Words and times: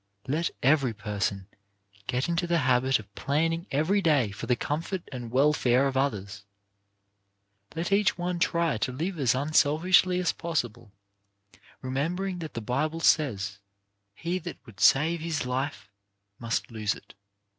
Let 0.27 0.49
every 0.63 0.95
person 0.95 1.45
get 2.07 2.27
into 2.27 2.47
the 2.47 2.57
habit 2.65 2.97
of 2.97 3.13
planning 3.13 3.67
every 3.69 4.01
day 4.01 4.31
for 4.31 4.47
the 4.47 4.55
comfort 4.55 5.03
and 5.11 5.29
welfare 5.29 5.85
of 5.85 5.95
others, 5.95 6.43
let 7.75 7.91
each 7.91 8.17
one 8.17 8.39
try 8.39 8.77
to 8.79 8.91
live 8.91 9.19
as 9.19 9.35
unselfishly 9.35 10.19
as 10.19 10.33
possible, 10.33 10.91
remembering 11.83 12.39
that 12.39 12.55
the 12.55 12.61
Bible 12.61 13.01
says: 13.01 13.59
"He 14.15 14.39
that 14.39 14.57
would 14.65 14.79
save 14.79 15.19
his 15.19 15.45
life, 15.45 15.91
must 16.39 16.71
lose 16.71 16.95
it. 16.95 17.13